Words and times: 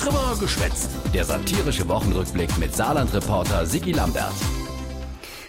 Trimmer 0.00 0.34
geschwätzt. 0.40 0.88
Der 1.12 1.26
satirische 1.26 1.86
Wochenrückblick 1.86 2.56
mit 2.56 2.74
Saarland-Reporter 2.74 3.66
Sigi 3.66 3.92
Lambert. 3.92 4.32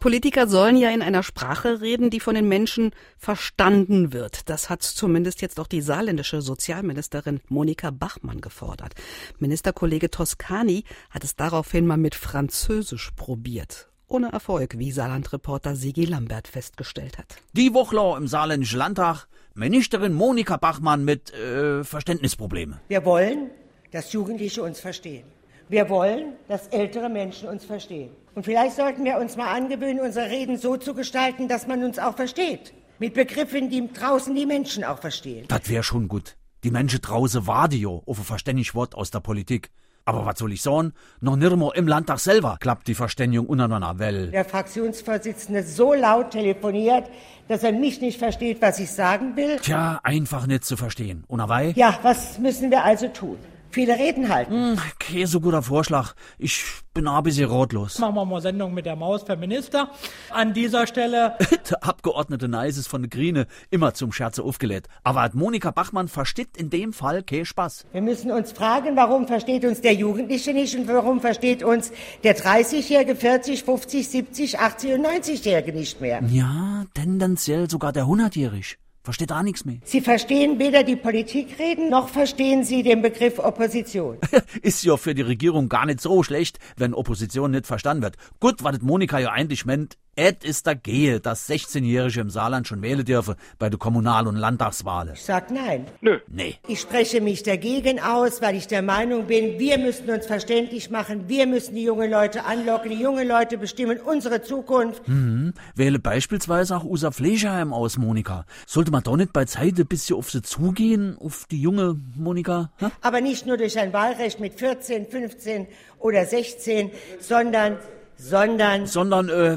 Politiker 0.00 0.48
sollen 0.48 0.76
ja 0.76 0.90
in 0.90 1.00
einer 1.00 1.22
Sprache 1.22 1.80
reden, 1.80 2.10
die 2.10 2.18
von 2.18 2.34
den 2.34 2.48
Menschen 2.48 2.90
verstanden 3.16 4.12
wird. 4.12 4.50
Das 4.50 4.68
hat 4.68 4.82
zumindest 4.82 5.42
jetzt 5.42 5.60
auch 5.60 5.68
die 5.68 5.80
saarländische 5.80 6.42
Sozialministerin 6.42 7.40
Monika 7.48 7.92
Bachmann 7.92 8.40
gefordert. 8.40 8.94
Ministerkollege 9.38 10.10
Toscani 10.10 10.82
hat 11.10 11.22
es 11.22 11.36
daraufhin 11.36 11.86
mal 11.86 11.96
mit 11.96 12.16
Französisch 12.16 13.12
probiert 13.14 13.88
ohne 14.08 14.30
Erfolg, 14.30 14.76
wie 14.76 14.92
Saarland-Reporter 14.92 15.74
Sigi 15.74 16.04
Lambert 16.04 16.46
festgestellt 16.46 17.16
hat. 17.16 17.36
Die 17.54 17.72
Wochlau 17.72 18.14
im 18.14 18.26
Saarländischen 18.26 18.78
Landtag, 18.78 19.26
Ministerin 19.54 20.12
Monika 20.12 20.58
Bachmann 20.58 21.04
mit 21.06 21.32
äh, 21.32 21.82
Verständnisproblemen. 21.82 22.78
Wir 22.88 23.06
wollen, 23.06 23.50
dass 23.92 24.12
Jugendliche 24.12 24.62
uns 24.62 24.80
verstehen. 24.80 25.24
Wir 25.68 25.88
wollen, 25.88 26.32
dass 26.48 26.66
ältere 26.68 27.08
Menschen 27.08 27.48
uns 27.48 27.64
verstehen. 27.64 28.10
Und 28.34 28.44
vielleicht 28.44 28.76
sollten 28.76 29.04
wir 29.04 29.18
uns 29.18 29.36
mal 29.36 29.54
angewöhnen, 29.54 30.00
unsere 30.00 30.28
Reden 30.28 30.56
so 30.58 30.76
zu 30.76 30.94
gestalten, 30.94 31.48
dass 31.48 31.66
man 31.66 31.84
uns 31.84 31.98
auch 31.98 32.16
versteht. 32.16 32.74
Mit 32.98 33.14
Begriffen, 33.14 33.70
die 33.70 33.88
draußen 33.92 34.34
die 34.34 34.46
Menschen 34.46 34.84
auch 34.84 34.98
verstehen. 34.98 35.46
Das 35.48 35.68
wäre 35.68 35.82
schon 35.82 36.08
gut. 36.08 36.36
Die 36.64 36.70
Menschen 36.70 37.00
draußen 37.00 37.44
ja 37.44 37.88
auf 37.88 38.18
ein 38.18 38.24
verständiges 38.24 38.74
Wort 38.74 38.94
aus 38.94 39.10
der 39.10 39.20
Politik. 39.20 39.70
Aber 40.04 40.26
was 40.26 40.38
soll 40.38 40.52
ich 40.52 40.62
sagen? 40.62 40.94
Noch 41.20 41.36
nirgendwo 41.36 41.70
im 41.70 41.86
Landtag 41.86 42.18
selber 42.18 42.56
klappt 42.60 42.88
die 42.88 42.94
Verständigung 42.94 43.46
untereinander, 43.46 43.98
weil... 43.98 44.30
Der 44.30 44.44
Fraktionsvorsitzende 44.44 45.62
so 45.62 45.94
laut 45.94 46.32
telefoniert, 46.32 47.08
dass 47.48 47.62
er 47.62 47.72
mich 47.72 48.00
nicht 48.00 48.18
versteht, 48.18 48.60
was 48.60 48.78
ich 48.80 48.90
sagen 48.90 49.36
will. 49.36 49.58
Tja, 49.60 50.00
einfach 50.02 50.46
nicht 50.46 50.64
zu 50.64 50.76
verstehen. 50.76 51.24
Und 51.28 51.38
dabei? 51.38 51.72
Ja, 51.76 51.98
was 52.02 52.38
müssen 52.38 52.70
wir 52.70 52.84
also 52.84 53.08
tun? 53.08 53.38
Viele 53.72 53.98
Reden 53.98 54.28
halten. 54.28 54.52
Hm, 54.52 54.78
okay, 54.94 55.24
so 55.24 55.40
guter 55.40 55.62
Vorschlag. 55.62 56.12
Ich 56.38 56.62
bin 56.92 57.08
ein 57.08 57.22
bisschen 57.22 57.48
rotlos. 57.48 57.98
Machen 57.98 58.14
wir 58.16 58.26
mal 58.26 58.42
Sendung 58.42 58.74
mit 58.74 58.84
der 58.84 58.96
Maus 58.96 59.24
per 59.24 59.36
Minister. 59.36 59.90
An 60.30 60.52
dieser 60.52 60.86
Stelle. 60.86 61.38
der 61.70 61.82
Abgeordnete 61.82 62.48
Neis 62.48 62.76
ist 62.76 62.88
von 62.88 63.00
der 63.00 63.08
Grüne 63.08 63.46
immer 63.70 63.94
zum 63.94 64.12
Scherze 64.12 64.42
aufgelegt. 64.42 64.88
Aber 65.04 65.30
Monika 65.32 65.70
Bachmann 65.70 66.08
versteht 66.08 66.54
in 66.58 66.68
dem 66.68 66.92
Fall 66.92 67.22
keinen 67.22 67.46
Spaß. 67.46 67.86
Wir 67.92 68.02
müssen 68.02 68.30
uns 68.30 68.52
fragen, 68.52 68.94
warum 68.94 69.26
versteht 69.26 69.64
uns 69.64 69.80
der 69.80 69.94
Jugendliche 69.94 70.52
nicht 70.52 70.76
und 70.76 70.86
warum 70.86 71.22
versteht 71.22 71.62
uns 71.62 71.92
der 72.24 72.36
30-Jährige, 72.36 73.16
40, 73.16 73.64
50, 73.64 74.06
70, 74.06 74.58
80 74.58 74.94
und 74.94 75.06
90-Jährige 75.06 75.72
nicht 75.72 75.98
mehr. 76.02 76.22
Ja, 76.28 76.84
tendenziell 76.92 77.70
sogar 77.70 77.92
der 77.92 78.04
100-Jährige. 78.04 78.76
Versteht 79.04 79.32
da 79.32 79.42
nichts 79.42 79.64
mehr. 79.64 79.78
Sie 79.84 80.00
verstehen 80.00 80.60
weder 80.60 80.84
die 80.84 80.94
Politik 80.94 81.58
reden, 81.58 81.90
noch 81.90 82.08
verstehen 82.08 82.62
Sie 82.62 82.84
den 82.84 83.02
Begriff 83.02 83.40
Opposition. 83.40 84.18
Ist 84.62 84.84
ja 84.84 84.96
für 84.96 85.12
die 85.12 85.22
Regierung 85.22 85.68
gar 85.68 85.86
nicht 85.86 86.00
so 86.00 86.22
schlecht, 86.22 86.60
wenn 86.76 86.94
Opposition 86.94 87.50
nicht 87.50 87.66
verstanden 87.66 88.04
wird. 88.04 88.16
Gut, 88.38 88.62
was 88.62 88.80
Monika 88.80 89.18
ja 89.18 89.30
eigentlich 89.30 89.64
meint, 89.64 89.98
Et 90.14 90.44
ist 90.44 90.66
da 90.66 90.74
gehe, 90.74 91.20
dass 91.20 91.48
16-Jährige 91.48 92.20
im 92.20 92.28
Saarland 92.28 92.68
schon 92.68 92.82
wählen 92.82 93.02
dürfen 93.02 93.34
bei 93.58 93.70
der 93.70 93.78
Kommunal- 93.78 94.26
und 94.26 94.36
Landtagswahlen. 94.36 95.14
Ich 95.14 95.22
sag 95.22 95.50
nein. 95.50 95.86
Nö. 96.02 96.18
Nee. 96.28 96.56
Ich 96.68 96.80
spreche 96.80 97.22
mich 97.22 97.42
dagegen 97.44 97.98
aus, 97.98 98.42
weil 98.42 98.56
ich 98.56 98.66
der 98.66 98.82
Meinung 98.82 99.26
bin, 99.26 99.58
wir 99.58 99.78
müssen 99.78 100.10
uns 100.10 100.26
verständlich 100.26 100.90
machen, 100.90 101.30
wir 101.30 101.46
müssen 101.46 101.74
die 101.76 101.84
jungen 101.84 102.10
Leute 102.10 102.44
anlocken, 102.44 102.90
die 102.90 103.00
jungen 103.00 103.26
Leute 103.26 103.56
bestimmen 103.56 104.00
unsere 104.00 104.42
Zukunft. 104.42 105.08
Mhm. 105.08 105.54
Wähle 105.76 105.98
beispielsweise 105.98 106.76
auch 106.76 106.84
Usa 106.84 107.10
Fleischerheim 107.10 107.72
aus, 107.72 107.96
Monika. 107.96 108.44
Sollte 108.66 108.90
man 108.90 109.02
doch 109.02 109.16
nicht 109.16 109.32
bei 109.32 109.46
Zeit 109.46 109.78
ein 109.78 109.86
bisschen 109.86 110.16
auf 110.16 110.30
sie 110.30 110.42
zugehen, 110.42 111.16
auf 111.18 111.46
die 111.50 111.62
junge 111.62 111.98
Monika? 112.16 112.70
Ha? 112.82 112.90
Aber 113.00 113.22
nicht 113.22 113.46
nur 113.46 113.56
durch 113.56 113.78
ein 113.78 113.94
Wahlrecht 113.94 114.40
mit 114.40 114.58
14, 114.58 115.06
15 115.06 115.68
oder 116.00 116.26
16, 116.26 116.90
sondern, 117.18 117.78
sondern... 118.18 118.86
Sondern, 118.86 119.30
äh, 119.30 119.56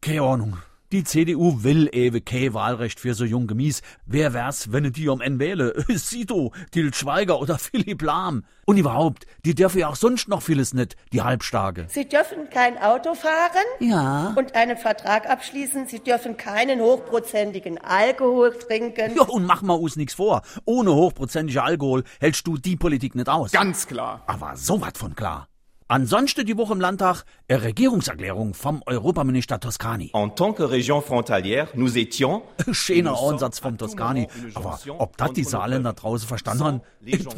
keine 0.00 0.22
Ahnung. 0.22 0.58
Die 0.90 1.04
CDU 1.04 1.62
will 1.64 1.90
ewe 1.92 2.22
kein 2.22 2.54
Wahlrecht 2.54 2.98
für 2.98 3.12
so 3.12 3.26
jung 3.26 3.46
Gemies. 3.46 3.82
Wer 4.06 4.32
wär's, 4.32 4.72
wenn 4.72 4.90
die 4.90 5.08
um 5.08 5.20
N 5.20 5.38
wähle? 5.38 5.84
Sito, 5.88 6.54
Til 6.70 6.94
Schweiger 6.94 7.40
oder 7.40 7.58
Philipp 7.58 8.00
Lahm. 8.00 8.44
Und 8.64 8.78
überhaupt, 8.78 9.26
die 9.44 9.54
dürfen 9.54 9.80
ja 9.80 9.88
auch 9.88 9.96
sonst 9.96 10.28
noch 10.28 10.40
vieles 10.40 10.72
nicht, 10.72 10.96
die 11.12 11.20
Halbstarke. 11.20 11.88
Sie 11.90 12.08
dürfen 12.08 12.48
kein 12.48 12.78
Auto 12.78 13.14
fahren. 13.14 13.66
Ja. 13.80 14.32
Und 14.34 14.54
einen 14.54 14.78
Vertrag 14.78 15.28
abschließen. 15.28 15.86
Sie 15.88 16.00
dürfen 16.00 16.38
keinen 16.38 16.80
hochprozentigen 16.80 17.76
Alkohol 17.76 18.56
trinken. 18.58 19.14
Ja, 19.14 19.24
und 19.24 19.44
mach 19.44 19.60
mal 19.60 19.74
uns 19.74 19.96
nix 19.96 20.14
vor. 20.14 20.40
Ohne 20.64 20.94
hochprozentiger 20.94 21.64
Alkohol 21.64 22.04
hältst 22.18 22.46
du 22.46 22.56
die 22.56 22.76
Politik 22.76 23.14
nicht 23.14 23.28
aus. 23.28 23.52
Ganz 23.52 23.86
klar. 23.86 24.22
Aber 24.26 24.56
so 24.56 24.80
wat 24.80 24.96
von 24.96 25.14
klar. 25.14 25.48
Ansonsten 25.90 26.44
die 26.44 26.58
Woche 26.58 26.74
im 26.74 26.82
Landtag 26.82 27.24
eine 27.48 27.62
Regierungserklärung 27.62 28.52
vom 28.52 28.82
Europaminister 28.84 29.58
Toscani. 29.58 30.10
En 30.12 30.28
tant 30.28 30.52
que 30.52 30.62
région 30.62 31.00
frontalière, 31.00 31.68
nous 31.72 31.96
étions... 31.96 32.42
Schöner 32.72 33.18
Ansatz 33.18 33.58
vom 33.58 33.78
Toscani. 33.78 34.28
Aber 34.54 34.78
ob 34.98 35.16
das 35.16 35.32
die 35.32 35.44
Saarländer 35.44 35.94
draußen 35.94 36.28
verstanden 36.28 36.62
haben? 36.62 36.80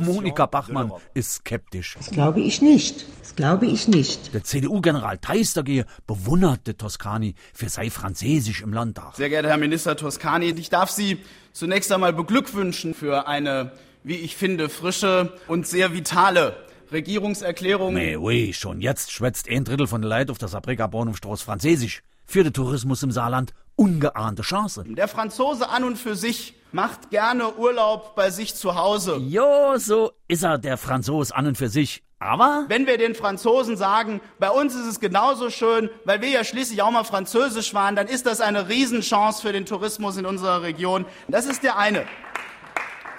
Monika 0.00 0.46
Bachmann 0.46 0.90
ist 1.14 1.34
skeptisch. 1.34 1.94
Das 1.96 2.10
glaube 2.10 2.40
ich 2.40 2.60
nicht. 2.60 3.06
Das 3.20 3.36
glaube 3.36 3.66
ich 3.66 3.86
nicht. 3.86 4.34
Der 4.34 4.42
CDU-General 4.42 5.18
Teistergehe 5.18 5.86
bewunderte 6.08 6.76
Toscani 6.76 7.36
für 7.54 7.68
sei 7.68 7.88
Französisch 7.88 8.62
im 8.62 8.72
Landtag. 8.72 9.14
Sehr 9.14 9.28
geehrter 9.28 9.50
Herr 9.50 9.58
Minister 9.58 9.96
Toscani, 9.96 10.46
ich 10.46 10.70
darf 10.70 10.90
Sie 10.90 11.18
zunächst 11.52 11.92
einmal 11.92 12.12
beglückwünschen 12.12 12.94
für 12.94 13.28
eine, 13.28 13.70
wie 14.02 14.16
ich 14.16 14.34
finde, 14.34 14.68
frische 14.68 15.38
und 15.46 15.68
sehr 15.68 15.94
vitale 15.94 16.56
Regierungserklärung. 16.92 17.94
Nee, 17.94 18.16
oui, 18.16 18.52
schon 18.52 18.80
jetzt 18.80 19.12
schwätzt 19.12 19.48
ein 19.48 19.64
Drittel 19.64 19.86
von 19.86 20.02
der 20.02 20.08
Leid 20.08 20.30
auf 20.30 20.38
der 20.38 20.48
Sabrika 20.48 20.86
Bahnhofstraße 20.86 21.44
Französisch. 21.44 22.02
Für 22.26 22.44
den 22.44 22.52
Tourismus 22.52 23.02
im 23.02 23.10
Saarland 23.10 23.52
ungeahnte 23.76 24.42
Chance. 24.42 24.84
Der 24.86 25.08
Franzose 25.08 25.68
an 25.68 25.84
und 25.84 25.96
für 25.96 26.14
sich 26.14 26.54
macht 26.72 27.10
gerne 27.10 27.54
Urlaub 27.56 28.14
bei 28.14 28.30
sich 28.30 28.54
zu 28.54 28.76
Hause. 28.76 29.16
Jo, 29.16 29.76
so 29.78 30.12
ist 30.28 30.44
er, 30.44 30.58
der 30.58 30.76
Franzos 30.76 31.32
an 31.32 31.46
und 31.46 31.58
für 31.58 31.68
sich. 31.68 32.02
Aber 32.22 32.66
wenn 32.68 32.86
wir 32.86 32.98
den 32.98 33.14
Franzosen 33.14 33.78
sagen, 33.78 34.20
bei 34.38 34.50
uns 34.50 34.74
ist 34.74 34.86
es 34.86 35.00
genauso 35.00 35.48
schön, 35.48 35.88
weil 36.04 36.20
wir 36.20 36.28
ja 36.28 36.44
schließlich 36.44 36.82
auch 36.82 36.90
mal 36.90 37.04
französisch 37.04 37.72
waren, 37.72 37.96
dann 37.96 38.08
ist 38.08 38.26
das 38.26 38.42
eine 38.42 38.68
Riesenchance 38.68 39.40
für 39.40 39.52
den 39.52 39.64
Tourismus 39.64 40.18
in 40.18 40.26
unserer 40.26 40.62
Region. 40.62 41.06
Das 41.28 41.46
ist 41.46 41.62
der 41.62 41.78
eine 41.78 42.04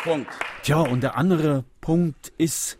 Punkt. 0.03 0.31
Tja, 0.61 0.77
und 0.77 1.01
der 1.01 1.17
andere 1.17 1.63
Punkt 1.81 2.31
ist, 2.37 2.77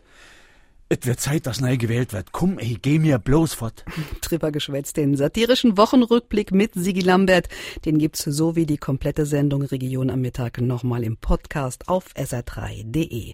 es 0.92 1.06
wird 1.06 1.20
Zeit, 1.20 1.46
dass 1.46 1.60
neu 1.60 1.76
gewählt 1.78 2.12
wird. 2.12 2.32
Komm, 2.32 2.58
ey, 2.58 2.78
geh 2.80 2.98
mir 2.98 3.18
bloß 3.18 3.54
fort. 3.54 3.84
Drüber 4.20 4.52
geschwätzt, 4.52 4.96
den 4.98 5.16
satirischen 5.16 5.78
Wochenrückblick 5.78 6.52
mit 6.52 6.74
Sigi 6.74 7.00
Lambert. 7.00 7.48
Den 7.86 7.98
gibt's 7.98 8.24
so 8.24 8.56
wie 8.56 8.66
die 8.66 8.76
komplette 8.76 9.24
Sendung 9.24 9.62
Region 9.62 10.10
am 10.10 10.20
Mittag 10.20 10.60
nochmal 10.60 11.02
im 11.02 11.16
Podcast 11.16 11.88
auf 11.88 12.06
sr3.de. 12.14 13.30